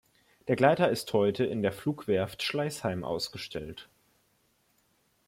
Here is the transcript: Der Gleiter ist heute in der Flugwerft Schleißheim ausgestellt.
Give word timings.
Der 0.47 0.55
Gleiter 0.55 0.89
ist 0.89 1.13
heute 1.13 1.45
in 1.45 1.61
der 1.61 1.71
Flugwerft 1.71 2.41
Schleißheim 2.41 3.03
ausgestellt. 3.03 3.87